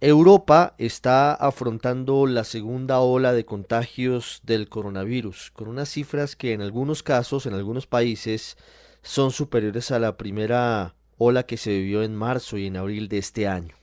Europa 0.00 0.76
está 0.78 1.34
afrontando 1.34 2.28
la 2.28 2.44
segunda 2.44 3.00
ola 3.00 3.32
de 3.32 3.44
contagios 3.44 4.40
del 4.44 4.68
coronavirus, 4.68 5.50
con 5.50 5.66
unas 5.66 5.88
cifras 5.88 6.36
que 6.36 6.52
en 6.52 6.60
algunos 6.60 7.02
casos, 7.02 7.46
en 7.46 7.54
algunos 7.54 7.88
países, 7.88 8.56
son 9.02 9.32
superiores 9.32 9.90
a 9.90 9.98
la 9.98 10.16
primera 10.16 10.94
ola 11.16 11.46
que 11.46 11.56
se 11.56 11.70
vivió 11.70 12.04
en 12.04 12.14
marzo 12.14 12.58
y 12.58 12.66
en 12.66 12.76
abril 12.76 13.08
de 13.08 13.18
este 13.18 13.48
año. 13.48 13.74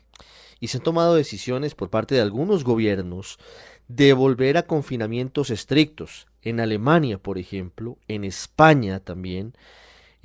Y 0.62 0.70
se 0.70 0.78
han 0.78 0.84
tomado 0.84 1.16
decisiones 1.16 1.76
por 1.76 1.90
parte 1.90 2.16
de 2.16 2.22
algunos 2.22 2.64
gobiernos 2.64 3.38
de 3.90 4.14
volver 4.14 4.56
a 4.56 4.68
confinamientos 4.68 5.50
estrictos. 5.50 6.28
En 6.42 6.62
Alemania, 6.62 7.18
por 7.18 7.38
ejemplo, 7.38 7.98
en 8.08 8.24
España 8.24 9.02
también, 9.02 9.54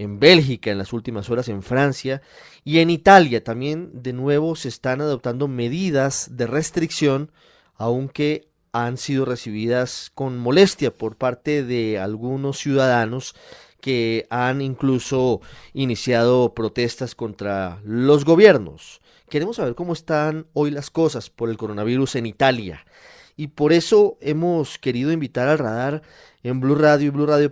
en 0.00 0.18
Bélgica 0.18 0.70
en 0.70 0.78
las 0.78 0.94
últimas 0.94 1.28
horas, 1.28 1.48
en 1.48 1.62
Francia 1.62 2.22
y 2.64 2.78
en 2.78 2.88
Italia 2.88 3.44
también 3.44 3.90
de 3.92 4.14
nuevo 4.14 4.56
se 4.56 4.68
están 4.68 5.02
adoptando 5.02 5.46
medidas 5.46 6.38
de 6.38 6.46
restricción, 6.46 7.32
aunque 7.74 8.48
han 8.72 8.96
sido 8.96 9.26
recibidas 9.26 10.10
con 10.14 10.38
molestia 10.38 10.94
por 10.94 11.16
parte 11.16 11.62
de 11.62 11.98
algunos 11.98 12.58
ciudadanos 12.58 13.34
que 13.82 14.26
han 14.30 14.62
incluso 14.62 15.42
iniciado 15.74 16.54
protestas 16.54 17.14
contra 17.14 17.82
los 17.84 18.24
gobiernos. 18.24 19.02
Queremos 19.28 19.56
saber 19.56 19.74
cómo 19.74 19.92
están 19.92 20.46
hoy 20.54 20.70
las 20.70 20.88
cosas 20.88 21.28
por 21.28 21.50
el 21.50 21.58
coronavirus 21.58 22.16
en 22.16 22.24
Italia. 22.24 22.86
Y 23.36 23.48
por 23.48 23.72
eso 23.74 24.16
hemos 24.20 24.78
querido 24.78 25.12
invitar 25.12 25.48
al 25.48 25.58
radar 25.58 26.02
en 26.42 26.60
Blue 26.60 26.74
Radio 26.74 27.08
y 27.08 27.50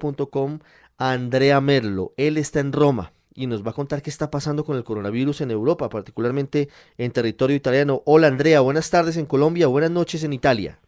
BlueRadio.com 0.98 1.08
Andrea 1.12 1.60
Merlo. 1.60 2.12
Él 2.16 2.36
está 2.36 2.58
en 2.58 2.72
Roma 2.72 3.12
y 3.34 3.46
nos 3.46 3.64
va 3.64 3.70
a 3.70 3.74
contar 3.74 4.02
qué 4.02 4.10
está 4.10 4.30
pasando 4.30 4.64
con 4.64 4.76
el 4.76 4.82
coronavirus 4.82 5.42
en 5.42 5.52
Europa, 5.52 5.88
particularmente 5.88 6.68
en 6.98 7.12
territorio 7.12 7.54
italiano. 7.54 8.02
Hola 8.04 8.26
Andrea, 8.26 8.60
buenas 8.60 8.90
tardes 8.90 9.16
en 9.16 9.26
Colombia, 9.26 9.68
buenas 9.68 9.92
noches 9.92 10.24
en 10.24 10.32
Italia. 10.32 10.78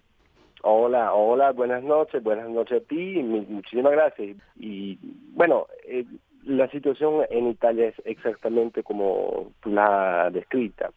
Hola, 0.63 1.15
hola, 1.15 1.53
buenas 1.53 1.85
noches, 1.85 2.23
buenas 2.23 2.51
noches 2.51 2.83
a 2.83 2.85
ti, 2.87 3.23
muchísimas 3.23 3.93
gracias. 3.93 4.37
Y 4.59 4.99
bueno, 5.33 5.69
eh, 5.87 6.05
la 6.45 6.69
situación 6.71 7.25
en 7.31 7.47
Italia 7.47 7.87
es 7.87 7.95
exactamente 8.05 8.83
como 8.83 9.53
la 9.65 10.29
descrita 10.31 10.91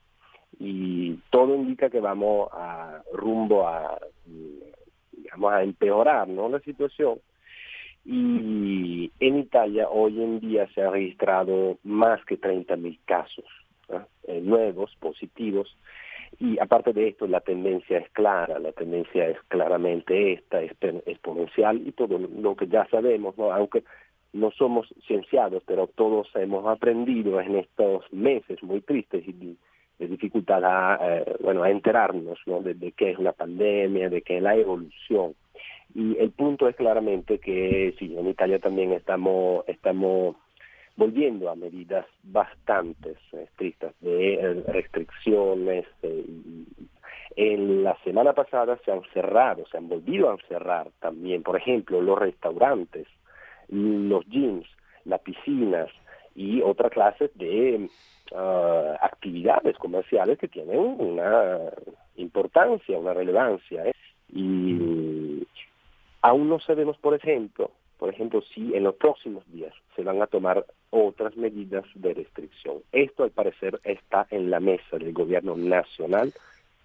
y 0.60 1.20
todo 1.30 1.56
indica 1.56 1.90
que 1.90 2.00
vamos 2.00 2.50
a 2.52 3.02
rumbo 3.14 3.68
a 3.68 4.00
digamos 5.12 5.54
a 5.54 5.64
empeorar, 5.64 6.28
¿no? 6.28 6.50
La 6.50 6.60
situación 6.60 7.20
y 8.06 9.12
en 9.20 9.38
Italia 9.38 9.88
hoy 9.90 10.22
en 10.22 10.40
día 10.40 10.68
se 10.74 10.82
han 10.82 10.92
registrado 10.92 11.78
más 11.84 12.24
que 12.26 12.40
30.000 12.40 13.00
casos 13.06 13.46
eh, 14.28 14.42
nuevos, 14.42 14.96
positivos, 15.00 15.78
y 16.40 16.60
aparte 16.60 16.94
de 16.94 17.10
esto 17.10 17.28
la 17.28 17.42
tendencia 17.42 18.00
es 18.00 18.10
clara, 18.10 18.60
la 18.60 18.72
tendencia 18.72 19.28
es 19.28 19.38
claramente 19.48 20.34
esta, 20.34 20.62
es 20.62 20.72
exponencial 21.06 21.82
y 21.86 21.92
todo 21.92 22.18
lo 22.18 22.56
que 22.56 22.68
ya 22.68 22.88
sabemos, 22.90 23.36
aunque 23.38 23.84
no 24.34 24.52
somos 24.52 24.94
cienciados, 25.06 25.64
pero 25.66 25.88
todos 25.88 26.28
hemos 26.36 26.66
aprendido 26.66 27.40
en 27.40 27.56
estos 27.56 28.12
meses 28.12 28.62
muy 28.64 28.82
tristes 28.82 29.28
y 29.28 29.58
de 30.00 30.08
dificultad 30.08 30.64
a, 30.66 31.00
eh, 31.02 31.36
bueno, 31.40 31.64
a 31.64 31.70
enterarnos 31.70 32.40
de, 32.46 32.74
de 32.74 32.92
qué 32.94 33.12
es 33.12 33.20
una 33.20 33.32
pandemia, 33.32 34.10
de 34.10 34.24
qué 34.24 34.38
es 34.38 34.44
la 34.44 34.56
evolución 34.56 35.36
y 35.96 36.18
el 36.18 36.32
punto 36.32 36.68
es 36.68 36.76
claramente 36.76 37.40
que 37.40 37.94
sí, 38.00 38.16
en 38.18 38.28
Italia 38.28 38.60
también 38.60 38.94
estamos, 38.94 39.64
estamos 39.68 40.36
volviendo 40.96 41.50
a 41.50 41.56
medidas 41.56 42.06
bastante 42.24 43.16
estrictas 43.32 43.94
de 44.02 44.64
restricciones. 44.68 45.86
Eh, 46.02 46.26
en 47.36 47.84
la 47.84 47.98
semana 48.04 48.34
pasada 48.34 48.78
se 48.86 48.92
han 48.92 49.02
cerrado, 49.14 49.66
se 49.72 49.78
han 49.78 49.88
volvido 49.88 50.32
a 50.32 50.38
cerrar 50.48 50.90
también, 51.00 51.42
por 51.42 51.58
ejemplo, 51.58 52.02
los 52.02 52.18
restaurantes, 52.18 53.08
los 53.70 54.26
gyms, 54.28 54.68
las 55.06 55.20
piscinas 55.22 55.90
y 56.36 56.62
otra 56.62 56.90
clase 56.90 57.32
de 57.36 57.90
ah, 58.36 58.98
actividades 59.02 59.78
comerciales 59.78 60.38
que 60.38 60.48
tienen 60.48 60.78
una 60.80 61.72
importancia, 62.18 62.98
una 62.98 63.14
relevancia. 63.14 63.86
¿eh? 63.88 63.94
Aún 66.24 66.50
no 66.50 66.60
sabemos, 66.60 66.98
por 66.98 67.14
ejemplo, 67.14 67.70
por 68.00 68.10
ejemplo, 68.10 68.42
si 68.54 68.74
en 68.76 68.84
los 68.84 68.96
próximos 68.96 69.44
días 69.52 69.74
se 69.96 70.04
van 70.04 70.22
a 70.22 70.28
tomar 70.28 70.66
otras 70.90 71.38
medidas 71.38 71.86
de 71.96 72.14
restricción. 72.14 72.78
Esto 72.92 73.24
al 73.24 73.32
parecer 73.32 73.80
está 73.84 74.28
en 74.30 74.50
la 74.50 74.60
mesa 74.60 74.98
del 74.98 75.14
gobierno 75.14 75.56
nacional 75.56 76.34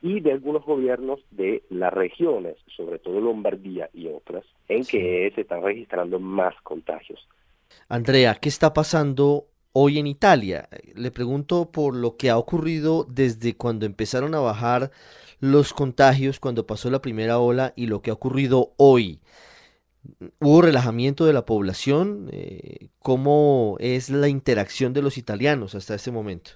y 0.02 0.20
de 0.20 0.32
algunos 0.32 0.64
gobiernos 0.64 1.20
de 1.30 1.62
las 1.70 1.92
regiones, 1.92 2.56
sobre 2.76 2.98
todo 2.98 3.20
Lombardía 3.20 3.90
y 3.92 4.08
otras, 4.08 4.44
en 4.68 4.84
que 4.84 5.32
se 5.34 5.40
están 5.40 5.62
registrando 5.62 6.20
más 6.20 6.54
contagios. 6.62 7.26
Andrea, 7.88 8.36
¿qué 8.40 8.48
está 8.48 8.72
pasando 8.72 9.46
hoy 9.72 9.98
en 9.98 10.06
Italia? 10.06 10.68
Le 10.94 11.10
pregunto 11.10 11.70
por 11.70 11.94
lo 11.96 12.16
que 12.16 12.30
ha 12.30 12.38
ocurrido 12.38 13.04
desde 13.08 13.56
cuando 13.56 13.86
empezaron 13.86 14.34
a 14.34 14.40
bajar 14.40 14.90
los 15.40 15.72
contagios 15.72 16.40
cuando 16.40 16.66
pasó 16.66 16.90
la 16.90 17.00
primera 17.00 17.38
ola 17.38 17.72
y 17.76 17.86
lo 17.86 18.02
que 18.02 18.10
ha 18.10 18.14
ocurrido 18.14 18.72
hoy. 18.76 19.20
¿Hubo 20.40 20.62
relajamiento 20.62 21.26
de 21.26 21.32
la 21.32 21.44
población? 21.44 22.28
Eh, 22.32 22.88
¿Cómo 23.00 23.76
es 23.80 24.10
la 24.10 24.28
interacción 24.28 24.92
de 24.92 25.02
los 25.02 25.18
italianos 25.18 25.74
hasta 25.74 25.94
este 25.94 26.10
momento? 26.10 26.52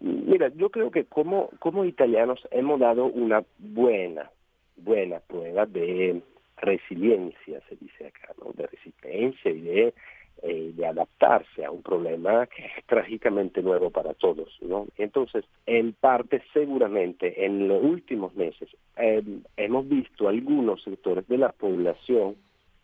Mira, 0.00 0.48
yo 0.54 0.70
creo 0.70 0.90
que 0.90 1.04
como, 1.04 1.50
como 1.58 1.84
italianos 1.84 2.40
hemos 2.50 2.78
dado 2.78 3.06
una 3.06 3.44
buena, 3.58 4.30
buena 4.76 5.18
prueba 5.20 5.66
de 5.66 6.22
resiliencia, 6.56 7.60
se 7.68 7.76
dice 7.76 8.06
acá, 8.06 8.32
¿no? 8.44 8.52
de 8.52 8.66
resistencia 8.66 9.50
y 9.50 9.60
de 9.60 9.94
eh, 10.42 10.72
de 10.74 10.86
adaptarse 10.86 11.64
a 11.64 11.70
un 11.70 11.82
problema 11.82 12.46
que 12.46 12.64
es 12.64 12.86
trágicamente 12.86 13.62
nuevo 13.62 13.90
para 13.90 14.14
todos. 14.14 14.56
¿no? 14.60 14.86
Entonces, 14.96 15.44
en 15.66 15.92
parte, 15.92 16.42
seguramente, 16.52 17.44
en 17.44 17.68
los 17.68 17.82
últimos 17.82 18.34
meses, 18.34 18.68
eh, 18.96 19.22
hemos 19.56 19.88
visto 19.88 20.28
algunos 20.28 20.82
sectores 20.82 21.26
de 21.28 21.38
la 21.38 21.52
población 21.52 22.36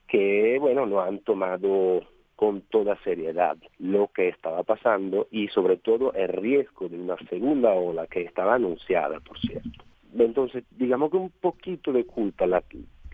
que, 0.08 0.58
bueno, 0.60 0.86
no 0.86 1.00
han 1.00 1.18
tomado 1.20 2.02
con 2.36 2.62
toda 2.62 2.96
seriedad 3.04 3.56
lo 3.78 4.08
que 4.08 4.28
estaba 4.28 4.62
pasando 4.64 5.28
y 5.30 5.48
sobre 5.48 5.76
todo 5.76 6.12
el 6.14 6.28
riesgo 6.28 6.88
de 6.88 6.98
una 6.98 7.16
segunda 7.28 7.72
ola 7.72 8.06
que 8.06 8.22
estaba 8.22 8.54
anunciada, 8.54 9.20
por 9.20 9.38
cierto. 9.38 9.84
Entonces, 10.18 10.64
digamos 10.70 11.10
que 11.10 11.16
un 11.16 11.30
poquito 11.30 11.92
de 11.92 12.04
culpa 12.04 12.46
la, 12.46 12.62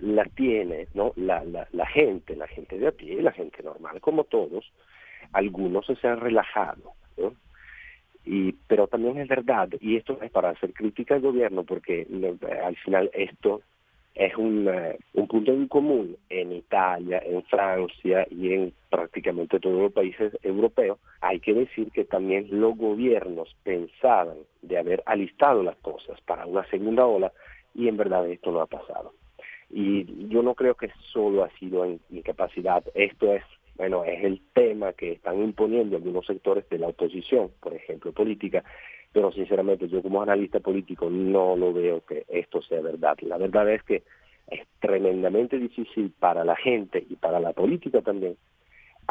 la 0.01 0.25
tiene 0.25 0.89
¿no? 0.95 1.13
la, 1.17 1.45
la, 1.45 1.87
gente, 1.87 2.37
la 2.37 2.47
gente 2.47 2.79
de 2.79 2.89
a 2.89 2.93
pie, 2.93 3.23
la 3.23 3.33
gente 3.33 3.63
normal, 3.63 4.01
como 4.01 4.25
todos, 4.25 4.73
algunos 5.33 5.87
se 5.87 6.09
han 6.09 6.21
relajado. 6.21 6.95
Y, 8.25 8.53
pero 8.67 8.87
también 8.87 9.19
es 9.19 9.29
verdad, 9.29 9.69
y 9.81 9.97
esto 9.97 10.19
es 10.21 10.31
para 10.31 10.51
hacer 10.51 10.73
crítica 10.75 11.15
al 11.15 11.23
gobierno, 11.23 11.65
porque 11.65 12.07
al 12.63 12.77
final 12.77 13.11
esto 13.15 13.63
es 14.15 14.37
un, 14.37 14.69
un 15.15 15.27
punto 15.27 15.53
en 15.53 15.69
común 15.69 16.17
en 16.29 16.53
Italia, 16.53 17.23
en 17.25 17.43
Francia 17.45 18.27
y 18.31 18.53
en 18.53 18.75
prácticamente 18.91 19.59
todos 19.59 19.81
los 19.81 19.93
países 19.93 20.37
europeos. 20.43 20.99
Hay 21.21 21.41
que 21.41 21.55
decir 21.55 21.91
que 21.93 22.05
también 22.05 22.49
los 22.51 22.77
gobiernos 22.77 23.57
pensaban 23.63 24.37
de 24.63 24.79
haber 24.79 25.03
alistado 25.07 25.63
las 25.63 25.77
cosas 25.77 26.21
para 26.23 26.45
una 26.47 26.69
segunda 26.69 27.07
ola 27.07 27.33
y 27.75 27.89
en 27.89 27.97
verdad 27.97 28.29
esto 28.29 28.51
no 28.51 28.61
ha 28.61 28.67
pasado. 28.67 29.15
Y 29.71 30.29
yo 30.29 30.43
no 30.43 30.55
creo 30.55 30.75
que 30.75 30.91
solo 31.13 31.45
ha 31.45 31.51
sido 31.59 31.87
incapacidad. 32.11 32.85
Esto 32.95 33.33
es, 33.33 33.45
bueno, 33.77 34.05
es 34.05 34.25
el 34.25 34.41
tema 34.53 34.93
que 34.93 35.13
están 35.13 35.41
imponiendo 35.43 35.97
algunos 35.97 36.27
sectores 36.27 36.69
de 36.69 36.79
la 36.79 36.89
oposición, 36.89 37.51
por 37.61 37.75
ejemplo, 37.75 38.13
política, 38.13 38.65
pero 39.13 39.33
sinceramente 39.33 39.89
yo 39.89 40.03
como 40.03 40.23
analista 40.23 40.61
político 40.61 41.09
no 41.11 41.57
lo 41.57 41.73
veo 41.73 42.05
que 42.05 42.25
esto 42.29 42.63
sea 42.63 42.81
verdad. 42.81 43.17
La 43.23 43.39
verdad 43.39 43.71
es 43.71 43.83
que 43.83 44.03
es 44.49 44.67
tremendamente 44.81 45.59
difícil 45.59 46.13
para 46.19 46.45
la 46.45 46.57
gente 46.57 47.05
y 47.09 47.17
para 47.17 47.39
la 47.41 47.53
política 47.53 48.03
también 48.03 48.37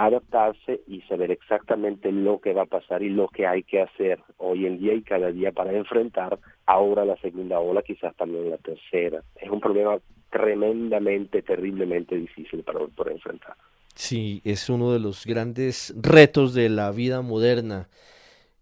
adaptarse 0.06 0.82
y 0.88 1.02
saber 1.02 1.30
exactamente 1.30 2.12
lo 2.14 2.40
que 2.40 2.54
va 2.54 2.62
a 2.62 2.68
pasar 2.68 3.04
y 3.04 3.10
lo 3.10 3.28
que 3.28 3.46
hay 3.46 3.64
que 3.64 3.82
hacer 3.82 4.20
hoy 4.38 4.66
en 4.66 4.80
día 4.80 4.94
y 4.94 5.02
cada 5.02 5.30
día 5.30 5.52
para 5.52 5.74
enfrentar 5.74 6.40
ahora 6.66 7.04
la 7.04 7.18
segunda 7.18 7.60
ola, 7.60 7.82
quizás 7.82 8.16
también 8.16 8.50
la 8.50 8.58
tercera. 8.58 9.22
Es 9.36 9.50
un 9.50 9.60
problema 9.60 10.00
tremendamente, 10.32 11.42
terriblemente 11.42 12.16
difícil 12.16 12.64
para, 12.64 12.88
para 12.88 13.12
enfrentar. 13.12 13.56
Sí, 13.94 14.42
es 14.46 14.70
uno 14.70 14.94
de 14.94 15.00
los 15.00 15.26
grandes 15.26 15.94
retos 15.98 16.54
de 16.54 16.70
la 16.70 16.92
vida 16.92 17.22
moderna, 17.22 17.90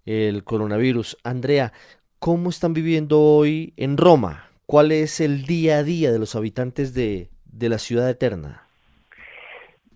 el 0.08 0.44
coronavirus. 0.44 1.18
Andrea, 1.24 1.72
¿cómo 2.18 2.50
están 2.50 2.74
viviendo 2.74 3.22
hoy 3.22 3.74
en 3.78 3.98
Roma? 3.98 4.50
¿Cuál 4.66 4.92
es 4.92 5.20
el 5.20 5.46
día 5.46 5.78
a 5.78 5.84
día 5.84 6.12
de 6.12 6.18
los 6.18 6.36
habitantes 6.36 6.96
de, 6.96 7.30
de 7.46 7.70
la 7.70 7.78
ciudad 7.78 8.10
eterna? 8.10 8.67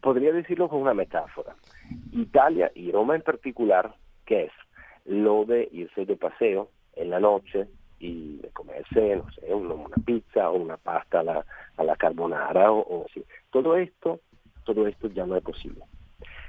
Podría 0.02 0.34
decirlo 0.34 0.68
con 0.68 0.82
una 0.82 0.94
metáfora. 0.94 1.56
Italia 2.12 2.72
y 2.76 2.92
Roma 2.92 3.16
en 3.16 3.22
particular, 3.22 3.96
que 4.26 4.44
es 4.46 4.52
lo 5.06 5.46
de 5.46 5.70
irse 5.72 6.06
de 6.06 6.16
paseo 6.16 6.70
en 6.96 7.10
la 7.10 7.20
noche 7.20 7.68
y 8.00 8.40
comerse, 8.54 9.16
no 9.16 9.32
sé, 9.32 9.54
una, 9.54 9.96
pizza 10.06 10.50
o 10.50 10.58
una 10.58 10.78
pasta 10.78 11.20
a 11.20 11.84
la, 11.84 11.96
carbonara 11.96 12.72
o, 12.72 13.06
así. 13.06 13.24
Todo 13.52 13.78
esto, 13.78 14.20
todo 14.64 14.88
esto 14.88 15.08
ya 15.10 15.26
no 15.26 15.36
es 15.36 15.44
posible. 15.44 15.84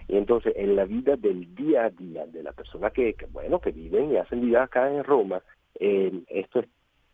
Y 0.08 0.16
entonces 0.16 0.54
en 0.56 0.76
la 0.76 0.84
vida 0.84 1.16
del 1.16 1.54
día 1.54 1.84
a 1.84 1.90
día 1.90 2.26
de 2.26 2.43
la 2.43 2.52
persona 2.52 2.90
que, 2.90 3.14
bueno, 3.31 3.60
que 3.60 3.70
viven 3.70 4.12
y 4.12 4.16
hacen 4.16 4.40
vida 4.40 4.64
acá 4.64 4.90
en 4.90 5.04
Roma, 5.04 5.43
eh, 5.78 6.22
esto 6.28 6.60
es, 6.60 6.66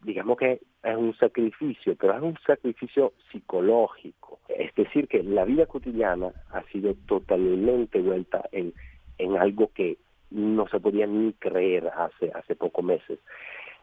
digamos 0.02 0.37
que 0.37 0.61
es 0.82 0.96
un 0.96 1.14
sacrificio, 1.17 1.96
pero 1.96 2.17
es 2.17 2.23
un 2.23 2.38
sacrificio 2.46 3.12
psicológico. 3.31 4.28
Es 4.59 4.75
decir, 4.75 5.07
que 5.07 5.23
la 5.23 5.45
vida 5.45 5.67
cotidiana 5.67 6.33
ha 6.51 6.65
sido 6.65 6.95
totalmente 7.07 8.01
vuelta 8.01 8.49
en, 8.51 8.75
en 9.17 9.37
algo 9.37 9.71
que 9.73 9.99
no 10.31 10.67
se 10.67 10.81
podía 10.81 11.07
ni 11.07 11.33
creer 11.35 11.93
hace, 11.97 12.33
hace 12.35 12.57
pocos 12.57 12.85
meses. 12.85 13.21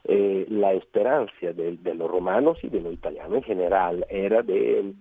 Eh, 0.04 0.46
la 0.50 0.74
esperanza 0.74 1.54
de, 1.54 1.96
los 1.96 2.12
romanos 2.12 2.58
y 2.62 2.68
de 2.68 2.82
los 2.82 2.94
italianos 2.94 3.38
en 3.38 3.44
general 3.44 4.06
era 4.10 4.42
de 4.42 4.94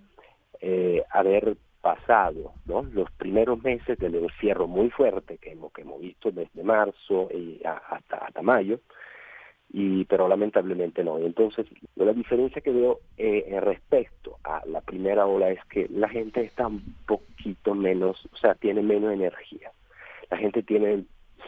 eh, 0.60 1.02
haber 1.10 1.56
pasado 1.80 2.52
los 2.64 3.10
primeros 3.18 3.60
meses 3.64 3.98
del 3.98 4.14
encierro 4.14 4.68
muy 4.68 4.90
fuerte 4.90 5.38
que 5.38 5.50
hemos, 5.50 5.72
que 5.72 5.82
hemos 5.82 6.00
visto 6.00 6.30
desde 6.30 6.62
marzo 6.62 7.28
hasta, 7.90 8.16
hasta 8.18 8.42
mayo, 8.42 8.78
y, 9.76 10.04
pero 10.04 10.28
lamentablemente 10.28 11.02
no. 11.02 11.18
Entonces, 11.18 11.66
la 11.96 12.12
diferencia 12.12 12.62
que 12.62 12.70
veo 12.70 13.00
eh, 13.16 13.58
respecto 13.60 14.38
a 14.44 14.62
la 14.66 14.80
primera 14.80 15.26
ola 15.26 15.50
es 15.50 15.58
que 15.64 15.88
la 15.90 16.08
gente 16.08 16.42
está 16.42 16.68
un 16.68 16.94
poquito 17.04 17.74
menos, 17.74 18.24
o 18.32 18.36
sea, 18.36 18.54
tiene 18.54 18.82
menos 18.82 19.12
energía. 19.12 19.72
La 20.30 20.36
gente 20.36 20.62
tiene 20.62 21.04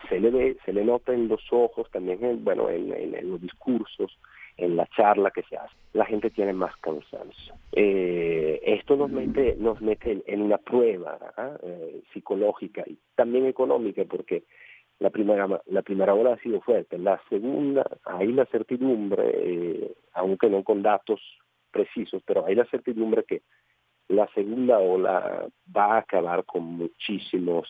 se 0.08 0.19
le 0.19 0.31
ve, 0.31 0.56
se 0.64 0.73
le 0.73 0.84
nota 0.84 1.14
en 1.14 1.28
los 1.28 1.40
ojos, 1.52 1.88
también 1.93 2.25
en, 2.25 2.44
bueno, 2.44 2.69
en, 2.69 3.31
los 3.31 3.40
discursos, 3.40 4.19
en 4.56 4.76
la 4.76 4.87
charla 4.96 5.31
que 5.31 5.44
se 5.44 5.56
hace. 5.56 5.75
La 5.93 6.05
gente 6.05 6.31
tiene 6.31 6.52
más 6.52 6.76
cansancio. 6.78 7.55
Eh, 7.73 8.61
esto 8.64 8.96
nos 8.96 9.11
mete, 9.11 9.55
nos 9.56 9.81
mete 9.81 10.25
en 10.26 10.43
una 10.43 10.58
prueba 10.58 11.17
eh, 11.62 12.02
psicológica 12.12 12.82
y 12.87 12.99
también 13.14 13.46
económica, 13.46 14.02
porque 14.05 14.43
la 14.98 15.10
primera, 15.10 15.46
la 15.66 15.82
primera 15.82 16.14
ola 16.14 16.34
ha 16.34 16.38
sido 16.38 16.60
fuerte. 16.60 16.98
La 16.98 17.20
segunda, 17.28 17.84
hay 18.04 18.32
la 18.32 18.46
certidumbre, 18.46 19.25
eh, 19.34 19.94
aunque 20.14 20.48
no 20.48 20.64
con 20.64 20.82
datos 20.82 21.20
precisos, 21.70 22.22
pero 22.25 22.46
hay 22.46 22.54
la 22.54 22.64
certidumbre 22.64 23.25
que 23.25 23.43
la 24.08 24.28
segunda 24.28 24.78
ola 24.78 25.46
va 25.76 25.94
a 25.94 25.98
acabar 25.98 26.44
con 26.44 26.64
muchísimos 26.64 27.69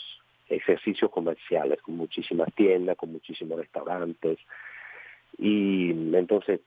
ejercicios 0.48 1.10
comerciales, 1.10 1.82
con 1.82 1.96
muchísimas 1.96 2.52
tiendas, 2.54 2.96
con 2.96 3.10
muchísimos 3.10 3.58
restaurantes. 3.58 4.38
Y 5.38 5.90
entonces, 6.14 6.60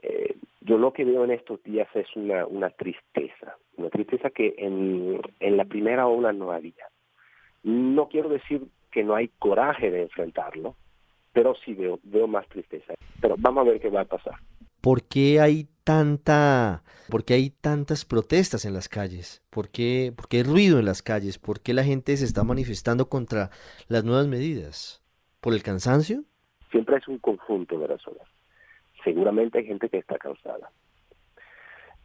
eh, 0.00 0.36
yo 0.62 0.78
lo 0.78 0.92
que 0.92 1.04
veo 1.04 1.24
en 1.24 1.32
estos 1.32 1.62
días 1.62 1.88
es 1.94 2.06
una, 2.16 2.46
una 2.46 2.70
tristeza, 2.70 3.56
una 3.76 3.90
tristeza 3.90 4.30
que 4.30 4.54
en, 4.56 5.20
en 5.40 5.56
la 5.56 5.66
primera 5.66 6.06
ola 6.06 6.32
no 6.32 6.52
había. 6.52 6.88
No 7.62 8.08
quiero 8.08 8.28
decir 8.28 8.62
que 8.94 9.02
no 9.02 9.16
hay 9.16 9.26
coraje 9.40 9.90
de 9.90 10.02
enfrentarlo, 10.02 10.76
pero 11.32 11.56
sí 11.64 11.74
veo, 11.74 11.98
veo 12.04 12.28
más 12.28 12.48
tristeza. 12.48 12.94
Pero 13.20 13.34
vamos 13.36 13.66
a 13.66 13.70
ver 13.72 13.80
qué 13.80 13.90
va 13.90 14.02
a 14.02 14.04
pasar. 14.04 14.36
¿Por 14.80 15.02
qué 15.02 15.40
hay 15.40 15.66
tanta, 15.82 16.84
por 17.10 17.24
qué 17.24 17.34
hay 17.34 17.50
tantas 17.50 18.04
protestas 18.04 18.64
en 18.64 18.72
las 18.72 18.88
calles? 18.88 19.42
¿Por 19.50 19.68
qué, 19.68 20.12
¿Por 20.14 20.28
qué 20.28 20.38
hay 20.38 20.42
ruido 20.44 20.78
en 20.78 20.84
las 20.84 21.02
calles? 21.02 21.38
¿Por 21.40 21.60
qué 21.60 21.74
la 21.74 21.82
gente 21.82 22.16
se 22.16 22.24
está 22.24 22.44
manifestando 22.44 23.08
contra 23.08 23.50
las 23.88 24.04
nuevas 24.04 24.28
medidas? 24.28 25.02
¿Por 25.40 25.54
el 25.54 25.64
cansancio? 25.64 26.22
Siempre 26.70 26.98
es 26.98 27.08
un 27.08 27.18
conjunto 27.18 27.76
de 27.80 27.88
razones. 27.88 28.22
Seguramente 29.02 29.58
hay 29.58 29.66
gente 29.66 29.88
que 29.88 29.98
está 29.98 30.18
cansada. 30.18 30.70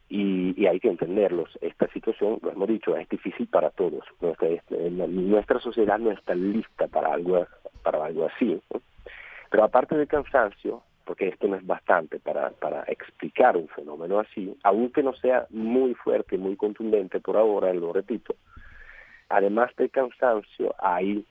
Y, 0.10 0.66
hay 0.66 0.80
que 0.80 0.90
entenderlos. 0.90 1.58
Esta 1.62 1.88
situación, 1.94 2.40
lo 2.42 2.52
hemos 2.52 2.68
dicho, 2.68 2.98
es 2.98 3.08
difícil 3.10 3.48
para 3.48 3.70
todos. 3.70 4.04
Nuestra, 4.20 4.50
nuestra 5.08 5.60
sociedad 5.60 6.00
no 6.00 6.12
está 6.12 6.34
lista 6.36 6.88
para 6.88 7.14
algo, 7.14 7.46
para 7.84 8.04
algo 8.04 8.28
así. 8.28 8.60
Pero 9.52 9.64
aparte 9.64 9.96
del 9.96 10.08
cansancio, 10.08 10.84
porque 11.06 11.28
esto 11.28 11.48
no 11.48 11.56
es 11.56 11.66
bastante 11.66 12.20
para, 12.20 12.52
para 12.52 12.84
explicar 12.84 13.58
un 13.58 13.68
fenómeno 13.68 14.20
así, 14.20 14.56
aunque 14.64 15.02
no 15.02 15.14
sea 15.14 15.48
muy 15.50 15.94
fuerte 15.96 16.36
y 16.36 16.40
muy 16.40 16.56
contundente 16.56 17.20
por 17.20 17.38
ahora, 17.38 17.74
lo 17.74 17.94
repito, 17.94 18.36
además 19.28 19.76
del 19.76 19.90
cansancio 19.90 20.76
hay 20.78 21.26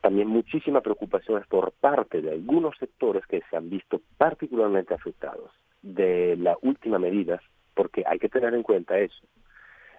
también 0.00 0.28
muchísimas 0.28 0.82
preocupaciones 0.82 1.46
por 1.46 1.72
parte 1.72 2.20
de 2.20 2.32
algunos 2.32 2.76
sectores 2.76 3.24
que 3.26 3.42
se 3.48 3.56
han 3.56 3.70
visto 3.70 4.00
particularmente 4.18 4.94
afectados 4.94 5.50
de 5.80 6.36
la 6.36 6.56
última 6.60 6.98
medida, 6.98 7.40
porque 7.74 8.04
hay 8.06 8.18
que 8.18 8.28
tener 8.28 8.54
en 8.54 8.62
cuenta 8.62 8.98
eso. 8.98 9.22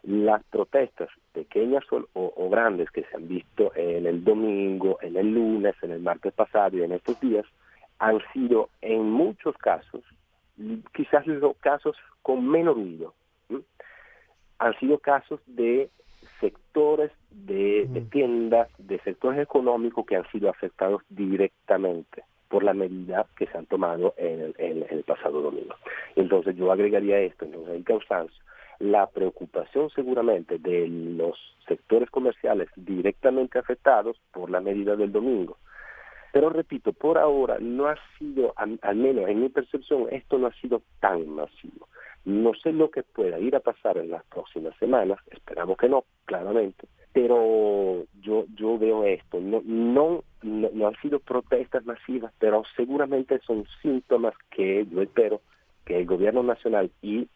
Las 0.03 0.43
protestas, 0.43 1.09
pequeñas 1.31 1.83
o, 1.91 2.05
o, 2.13 2.49
grandes, 2.49 2.91
que 2.91 3.03
se 3.03 3.15
han 3.15 3.27
visto 3.27 3.71
en 3.75 4.05
el 4.05 4.23
domingo, 4.23 4.97
en 5.01 5.15
el 5.15 5.33
lunes, 5.33 5.75
en 5.81 5.91
el 5.91 6.01
martes 6.01 6.33
pasado 6.33 6.77
y 6.77 6.83
en 6.83 6.91
estos 6.91 7.19
días, 7.21 7.45
han 7.99 8.19
sido 8.33 8.69
en 8.81 9.09
muchos 9.09 9.57
casos, 9.57 10.03
quizás 10.93 11.25
los 11.25 11.55
casos 11.57 11.95
con 12.21 12.45
menos 12.47 12.75
ruido, 12.75 13.13
han 14.59 14.77
sido 14.79 14.99
casos 14.99 15.39
de 15.45 15.89
sectores 16.39 17.11
de, 17.31 18.05
tiendas, 18.11 18.69
de 18.77 18.99
sectores 18.99 19.39
económicos 19.39 20.05
que 20.05 20.17
han 20.17 20.29
sido 20.31 20.49
afectados 20.49 21.01
directamente 21.09 22.23
por 22.53 22.63
la 22.63 22.75
medida 22.75 23.25
que 23.35 23.47
se 23.47 23.57
han 23.57 23.65
tomado 23.65 24.13
en 24.15 24.53
el, 24.59 25.03
pasado 25.07 25.41
domingo. 25.41 25.73
Entonces 26.15 26.55
yo 26.55 26.71
agregaría 26.71 27.17
esto, 27.17 27.45
entonces 27.45 27.73
el 27.73 27.83
cansancio, 27.83 28.43
la 28.77 29.07
preocupación 29.07 29.89
seguramente 29.89 30.59
de 30.59 30.87
los 30.87 31.35
sectores 31.67 32.11
comerciales 32.11 32.69
directamente 32.75 33.57
afectados 33.57 34.21
por 34.31 34.51
la 34.51 34.61
medida 34.61 34.95
del 34.95 35.11
domingo, 35.11 35.57
pero 36.31 36.51
repito, 36.51 36.93
por 36.93 37.17
ahora 37.17 37.57
no 37.59 37.87
ha 37.87 37.95
sido, 38.19 38.53
al 38.55 38.95
menos 38.97 39.27
en 39.29 39.41
mi 39.41 39.49
percepción, 39.49 40.05
esto 40.11 40.37
no 40.37 40.45
ha 40.45 40.53
sido 40.53 40.83
tan 40.99 41.27
masivo. 41.29 41.87
No 42.23 42.53
sé 42.53 42.71
lo 42.71 42.91
que 42.91 43.01
pueda 43.01 43.39
ir 43.39 43.55
a 43.55 43.61
pasar 43.61 43.97
en 43.97 44.11
las 44.11 44.23
próximas 44.25 44.77
semanas, 44.77 45.17
esperamos 45.31 45.75
que 45.75 45.89
no, 45.89 46.05
claramente, 46.25 46.87
pero 47.13 48.05
yo 48.21 48.45
yo 48.55 48.77
veo 48.77 49.05
esto, 49.05 49.39
no, 49.39 49.61
no, 49.63 50.23
no, 50.41 50.87
han 50.87 50.95
sido 51.01 51.19
protestas 51.19 51.85
masivas, 51.85 52.33
pero 52.39 52.63
seguramente 52.75 53.39
son 53.45 53.65
síntomas 53.81 54.33
que 54.49 54.85
yo 54.91 55.01
espero 55.01 55.41
que 55.85 55.99
el 55.99 56.05
gobierno 56.05 56.41
nacional 56.43 56.91
y 57.01 57.27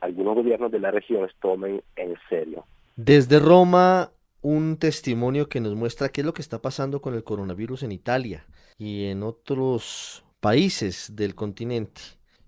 algunos 0.00 0.36
gobiernos 0.36 0.70
de 0.70 0.78
las 0.78 0.94
regiones 0.94 1.32
tomen 1.40 1.82
en 1.96 2.14
serio. 2.28 2.64
Desde 2.96 3.40
Roma 3.40 4.12
un 4.40 4.76
testimonio 4.76 5.48
que 5.48 5.60
nos 5.60 5.74
muestra 5.74 6.10
qué 6.10 6.20
es 6.20 6.26
lo 6.26 6.34
que 6.34 6.42
está 6.42 6.60
pasando 6.60 7.00
con 7.00 7.14
el 7.14 7.24
coronavirus 7.24 7.82
en 7.82 7.92
Italia 7.92 8.46
y 8.78 9.06
en 9.06 9.22
otros 9.22 10.22
países 10.40 11.16
del 11.16 11.34
continente. 11.34 12.02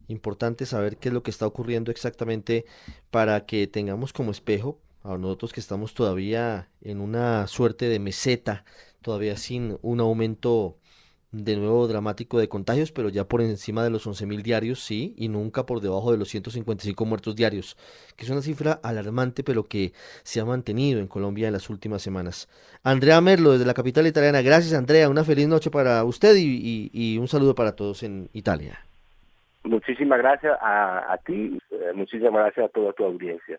Importante 0.07 0.67
saber 0.67 0.99
qué 0.99 1.09
es 1.09 1.15
lo 1.15 1.23
que 1.23 1.31
está 1.31 1.47
ocurriendo 1.47 1.91
exactamente 1.91 2.67
para 3.11 3.47
que 3.47 3.67
tengamos 3.67 4.13
como 4.13 4.31
espejo 4.31 4.79
a 5.07 5.19
nosotros 5.19 5.53
que 5.53 5.61
estamos 5.61 5.95
todavía 5.95 6.69
en 6.83 7.01
una 7.01 7.47
suerte 7.47 7.89
de 7.89 7.99
meseta, 7.99 8.65
todavía 9.03 9.37
sin 9.37 9.79
un 9.83 10.01
aumento 10.01 10.77
de 11.33 11.57
nuevo 11.57 11.87
dramático 11.87 12.39
de 12.39 12.49
contagios, 12.49 12.93
pero 12.93 13.09
ya 13.09 13.25
por 13.25 13.41
encima 13.41 13.85
de 13.85 13.91
los 13.91 14.07
11.000 14.07 14.43
diarios, 14.43 14.81
sí, 14.81 15.15
y 15.17 15.29
nunca 15.29 15.67
por 15.67 15.81
debajo 15.81 16.13
de 16.13 16.19
los 16.19 16.29
155 16.29 17.05
muertos 17.05 17.37
diarios, 17.37 17.77
que 18.17 18.25
es 18.25 18.31
una 18.31 18.43
cifra 18.43 18.81
alarmante, 18.83 19.43
pero 19.43 19.65
que 19.65 19.93
se 20.23 20.41
ha 20.41 20.45
mantenido 20.45 21.01
en 21.01 21.09
Colombia 21.09 21.49
en 21.49 21.53
las 21.53 21.69
últimas 21.69 22.03
semanas. 22.03 22.49
Andrea 22.83 23.21
Merlo, 23.21 23.53
desde 23.53 23.67
la 23.67 23.75
capital 23.75 24.07
italiana. 24.07 24.41
Gracias, 24.43 24.73
Andrea. 24.75 25.09
Una 25.09 25.25
feliz 25.25 25.49
noche 25.49 25.71
para 25.71 26.05
usted 26.05 26.35
y, 26.37 27.19
un 27.19 27.29
saludo 27.29 27.55
para 27.55 27.73
todos 27.73 28.03
en 28.03 28.29
Italia. 28.33 28.81
Muchísimas 29.65 30.19
gracias 30.19 30.57
a, 30.61 31.13
a 31.13 31.19
ti, 31.19 31.59
eh, 31.71 31.93
muchísimas 31.93 32.35
gracias 32.35 32.67
a 32.67 32.69
toda 32.69 32.93
tu 32.93 33.05
audiencia. 33.05 33.59